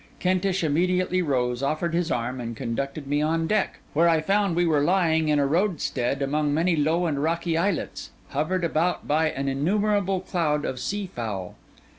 Kentish 0.19 0.63
immediately 0.63 1.21
rose, 1.21 1.61
offered 1.61 1.93
his 1.93 2.09
arm, 2.09 2.41
and 2.41 2.57
conducted 2.57 3.05
me 3.05 3.21
on 3.21 3.45
deck; 3.45 3.77
where 3.93 4.09
I 4.09 4.19
found 4.19 4.55
we 4.55 4.65
were 4.65 4.81
lying 4.81 5.29
in 5.29 5.37
a 5.37 5.45
roadstead 5.45 6.23
among 6.23 6.51
many 6.55 6.75
low 6.75 7.05
and 7.05 7.21
rocky 7.21 7.55
islets, 7.55 8.09
hovered 8.29 8.63
about 8.63 9.07
by 9.07 9.29
an 9.29 9.47
innumerable 9.47 10.19
cloud 10.19 10.65
of 10.65 10.79
sea 10.79 11.05
fowl. 11.05 11.53